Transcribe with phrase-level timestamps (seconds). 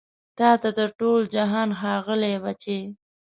[0.37, 2.79] تا ته تر ټول جهان ښاغلي بچي